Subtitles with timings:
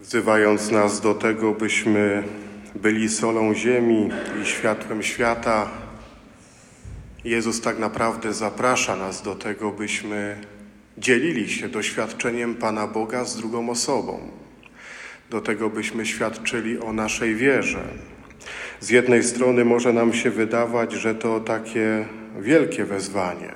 [0.00, 2.22] wzywając nas do tego, byśmy
[2.74, 4.08] byli solą ziemi
[4.42, 5.68] i światłem świata.
[7.24, 10.36] Jezus tak naprawdę zaprasza nas do tego, byśmy
[10.98, 14.28] dzielili się doświadczeniem Pana Boga z drugą osobą,
[15.30, 17.84] do tego, byśmy świadczyli o naszej wierze.
[18.80, 22.06] Z jednej strony może nam się wydawać, że to takie
[22.40, 23.52] wielkie wezwanie,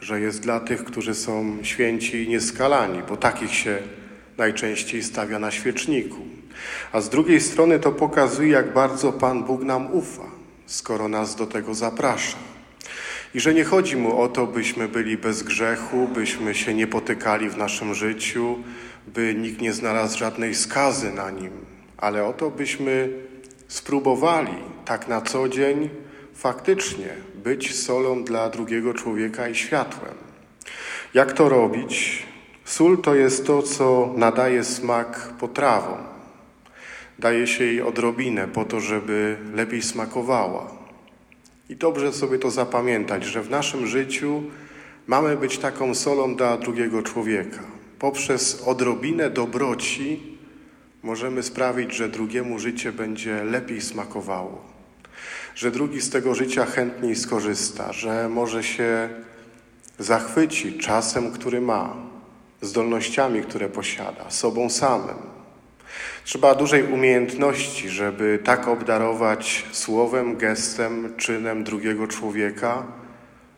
[0.00, 3.78] że jest dla tych, którzy są święci i nieskalani, bo takich się
[4.38, 6.18] najczęściej stawia na świeczniku.
[6.92, 10.30] A z drugiej strony to pokazuje, jak bardzo Pan Bóg nam ufa,
[10.66, 12.36] skoro nas do tego zaprasza.
[13.34, 17.50] I że nie chodzi mu o to, byśmy byli bez grzechu, byśmy się nie potykali
[17.50, 18.58] w naszym życiu,
[19.06, 21.52] by nikt nie znalazł żadnej skazy na nim,
[21.96, 23.08] ale o to, byśmy
[23.68, 24.54] spróbowali
[24.84, 25.90] tak na co dzień
[26.34, 30.14] faktycznie być solą dla drugiego człowieka i światłem.
[31.14, 32.26] Jak to robić?
[32.64, 35.98] Sól to jest to, co nadaje smak potrawom.
[37.18, 40.66] Daje się jej odrobinę po to, żeby lepiej smakowała.
[41.68, 44.42] I dobrze sobie to zapamiętać, że w naszym życiu
[45.06, 47.60] mamy być taką solą dla drugiego człowieka.
[47.98, 50.38] Poprzez odrobinę dobroci
[51.02, 54.64] możemy sprawić, że drugiemu życie będzie lepiej smakowało,
[55.54, 59.08] że drugi z tego życia chętniej skorzysta, że może się
[59.98, 61.96] zachwyci czasem, który ma,
[62.64, 65.16] zdolnościami, które posiada, sobą samym.
[66.24, 72.82] Trzeba dużej umiejętności, żeby tak obdarować słowem, gestem, czynem drugiego człowieka,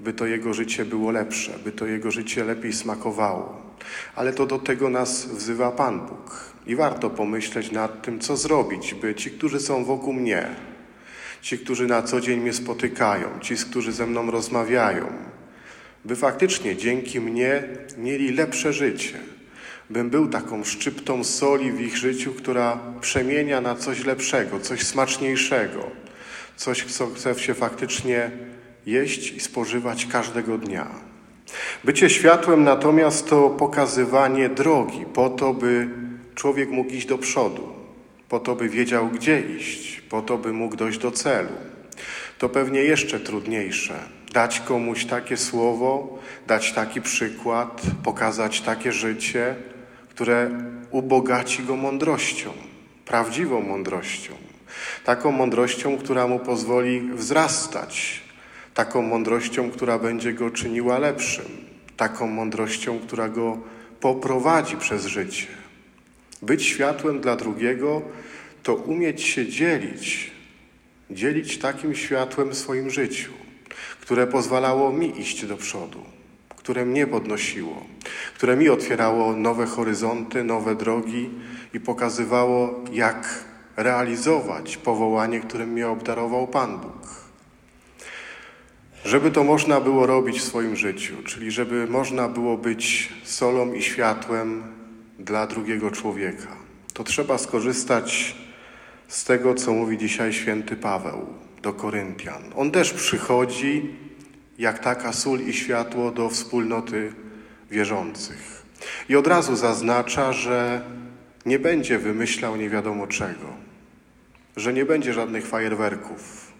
[0.00, 3.62] by to jego życie było lepsze, by to jego życie lepiej smakowało.
[4.16, 6.50] Ale to do tego nas wzywa Pan Bóg.
[6.66, 10.48] I warto pomyśleć nad tym, co zrobić, by ci, którzy są wokół mnie,
[11.42, 15.06] ci, którzy na co dzień mnie spotykają, ci, którzy ze mną rozmawiają,
[16.04, 17.62] by faktycznie dzięki mnie
[17.98, 19.18] mieli lepsze życie,
[19.90, 25.90] bym był taką szczyptą soli w ich życiu, która przemienia na coś lepszego, coś smaczniejszego,
[26.56, 28.30] coś, co chce się faktycznie
[28.86, 30.86] jeść i spożywać każdego dnia.
[31.84, 35.88] Bycie światłem natomiast to pokazywanie drogi po to, by
[36.34, 37.68] człowiek mógł iść do przodu,
[38.28, 41.52] po to, by wiedział, gdzie iść, po to, by mógł dojść do celu.
[42.38, 49.54] To pewnie jeszcze trudniejsze dać komuś takie słowo, dać taki przykład, pokazać takie życie,
[50.08, 50.50] które
[50.90, 52.52] ubogaci go mądrością,
[53.06, 54.32] prawdziwą mądrością,
[55.04, 58.20] taką mądrością, która mu pozwoli wzrastać,
[58.74, 61.44] taką mądrością, która będzie go czyniła lepszym,
[61.96, 63.58] taką mądrością, która go
[64.00, 65.46] poprowadzi przez życie.
[66.42, 68.02] Być światłem dla drugiego
[68.62, 70.30] to umieć się dzielić,
[71.10, 73.30] dzielić takim światłem w swoim życiu
[74.10, 76.00] które pozwalało mi iść do przodu,
[76.56, 77.84] które mnie podnosiło,
[78.34, 81.30] które mi otwierało nowe horyzonty, nowe drogi
[81.74, 83.44] i pokazywało, jak
[83.76, 87.30] realizować powołanie, którym mnie obdarował Pan Bóg.
[89.04, 93.82] Żeby to można było robić w swoim życiu, czyli żeby można było być solą i
[93.82, 94.62] światłem
[95.18, 96.56] dla drugiego człowieka,
[96.94, 98.36] to trzeba skorzystać
[99.08, 101.26] z tego, co mówi dzisiaj święty Paweł
[101.62, 102.42] do Koryntian.
[102.56, 103.96] On też przychodzi
[104.58, 107.12] jak taka sól i światło do wspólnoty
[107.70, 108.62] wierzących.
[109.08, 110.82] I od razu zaznacza, że
[111.46, 113.46] nie będzie wymyślał nie wiadomo czego,
[114.56, 116.52] że nie będzie żadnych fajerwerków.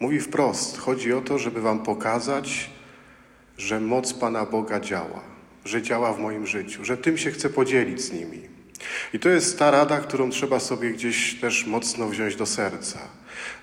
[0.00, 2.70] Mówi wprost: chodzi o to, żeby Wam pokazać,
[3.58, 5.20] że moc Pana Boga działa,
[5.64, 8.40] że działa w moim życiu, że tym się chcę podzielić z nimi.
[9.12, 12.98] I to jest ta rada, którą trzeba sobie gdzieś też mocno wziąć do serca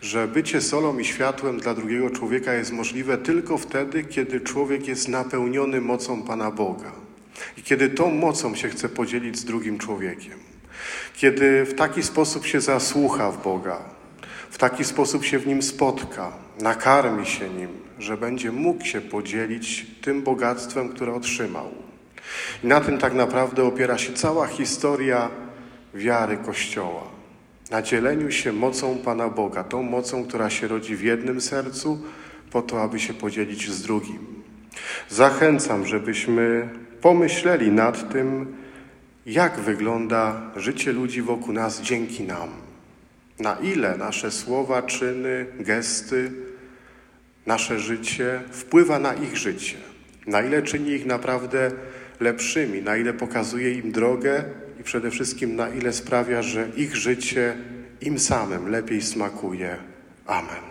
[0.01, 5.07] że bycie solą i światłem dla drugiego człowieka jest możliwe tylko wtedy, kiedy człowiek jest
[5.07, 6.91] napełniony mocą Pana Boga
[7.57, 10.39] i kiedy tą mocą się chce podzielić z drugim człowiekiem.
[11.15, 13.77] Kiedy w taki sposób się zasłucha w Boga,
[14.49, 19.85] w taki sposób się w nim spotka, nakarmi się nim, że będzie mógł się podzielić
[20.01, 21.71] tym bogactwem, które otrzymał.
[22.63, 25.29] I na tym tak naprawdę opiera się cała historia
[25.93, 27.20] wiary Kościoła
[27.71, 32.01] na dzieleniu się mocą Pana Boga, tą mocą, która się rodzi w jednym sercu,
[32.51, 34.19] po to, aby się podzielić z drugim.
[35.09, 36.69] Zachęcam, żebyśmy
[37.01, 38.55] pomyśleli nad tym,
[39.25, 42.49] jak wygląda życie ludzi wokół nas dzięki nam.
[43.39, 46.31] Na ile nasze słowa, czyny, gesty,
[47.45, 49.77] nasze życie wpływa na ich życie.
[50.27, 51.71] Na ile czyni ich naprawdę
[52.19, 54.43] lepszymi, na ile pokazuje im drogę
[54.81, 57.57] i przede wszystkim na ile sprawia, że ich życie
[58.01, 59.77] im samym lepiej smakuje.
[60.25, 60.70] Amen.